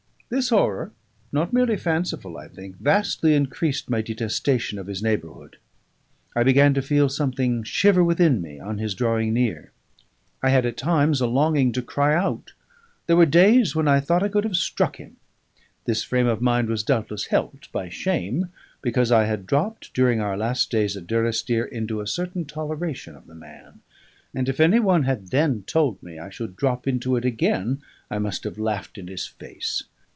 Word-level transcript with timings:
This 0.33 0.47
horror 0.47 0.93
(not 1.33 1.51
merely 1.51 1.75
fanciful, 1.75 2.37
I 2.37 2.47
think) 2.47 2.77
vastly 2.77 3.35
increased 3.35 3.89
my 3.89 4.01
detestation 4.01 4.79
of 4.79 4.87
his 4.87 5.03
neighbourhood; 5.03 5.57
I 6.37 6.43
began 6.43 6.73
to 6.75 6.81
feel 6.81 7.09
something 7.09 7.63
shiver 7.63 8.01
within 8.01 8.41
me 8.41 8.57
on 8.57 8.77
his 8.77 8.95
drawing 8.95 9.33
near; 9.33 9.73
I 10.41 10.47
had 10.51 10.65
at 10.65 10.77
times 10.77 11.19
a 11.19 11.27
longing 11.27 11.73
to 11.73 11.81
cry 11.81 12.15
out; 12.15 12.53
there 13.07 13.17
were 13.17 13.25
days 13.25 13.75
when 13.75 13.89
I 13.89 13.99
thought 13.99 14.23
I 14.23 14.29
could 14.29 14.45
have 14.45 14.55
struck 14.55 14.95
him. 14.95 15.17
This 15.83 16.01
frame 16.01 16.27
of 16.27 16.41
mind 16.41 16.69
was 16.69 16.83
doubtless 16.83 17.25
helped 17.25 17.69
by 17.73 17.89
shame, 17.89 18.47
because 18.81 19.11
I 19.11 19.25
had 19.25 19.45
dropped 19.45 19.93
during 19.93 20.21
our 20.21 20.37
last 20.37 20.71
days 20.71 20.95
at 20.95 21.07
Durrisdeer 21.07 21.65
into 21.65 21.99
a 21.99 22.07
certain 22.07 22.45
toleration 22.45 23.17
of 23.17 23.27
the 23.27 23.35
man; 23.35 23.81
and 24.33 24.47
if 24.47 24.61
any 24.61 24.79
one 24.79 25.03
had 25.03 25.27
then 25.27 25.63
told 25.63 26.01
me 26.01 26.17
I 26.19 26.29
should 26.29 26.55
drop 26.55 26.87
into 26.87 27.17
it 27.17 27.25
again, 27.25 27.81
I 28.09 28.17
must 28.17 28.45
have 28.45 28.57
laughed 28.57 28.97
in 28.97 29.09
his 29.09 29.25
face. 29.27 29.83